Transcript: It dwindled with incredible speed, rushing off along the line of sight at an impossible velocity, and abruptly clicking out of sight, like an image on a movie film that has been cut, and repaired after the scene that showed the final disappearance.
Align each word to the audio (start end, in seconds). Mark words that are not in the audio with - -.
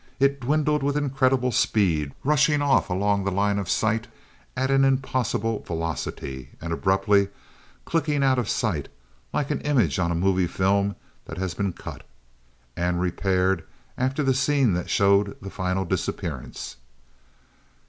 It 0.19 0.39
dwindled 0.41 0.81
with 0.81 0.97
incredible 0.97 1.51
speed, 1.51 2.13
rushing 2.23 2.59
off 2.59 2.89
along 2.89 3.23
the 3.23 3.29
line 3.31 3.59
of 3.59 3.69
sight 3.69 4.07
at 4.57 4.71
an 4.71 4.83
impossible 4.83 5.59
velocity, 5.61 6.49
and 6.59 6.73
abruptly 6.73 7.27
clicking 7.85 8.23
out 8.23 8.39
of 8.39 8.49
sight, 8.49 8.89
like 9.31 9.51
an 9.51 9.61
image 9.61 9.99
on 9.99 10.09
a 10.09 10.15
movie 10.15 10.47
film 10.47 10.95
that 11.25 11.37
has 11.37 11.53
been 11.53 11.73
cut, 11.73 12.01
and 12.75 12.99
repaired 12.99 13.63
after 13.95 14.23
the 14.23 14.33
scene 14.33 14.73
that 14.73 14.89
showed 14.89 15.37
the 15.39 15.51
final 15.51 15.85
disappearance. 15.85 16.77